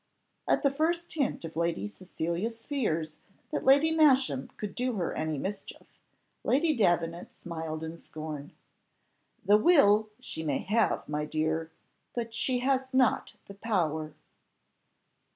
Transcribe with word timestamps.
At 0.47 0.63
the 0.63 0.71
first 0.71 1.13
hint 1.13 1.45
of 1.45 1.55
Lady 1.55 1.85
Cecilia's 1.85 2.65
fears, 2.65 3.19
that 3.51 3.63
Lady 3.65 3.91
Masham 3.91 4.49
could 4.57 4.73
do 4.73 4.93
her 4.93 5.13
any 5.13 5.37
mischief, 5.37 5.85
Lady 6.43 6.75
Davenant 6.75 7.35
smiled 7.35 7.83
in 7.83 7.95
scorn. 7.97 8.51
"The 9.45 9.57
will 9.59 10.09
she 10.19 10.41
may 10.41 10.57
have, 10.57 11.07
my 11.07 11.25
dear, 11.25 11.69
but 12.15 12.33
she 12.33 12.57
has 12.61 12.91
not 12.95 13.35
the 13.45 13.53
power." 13.53 14.15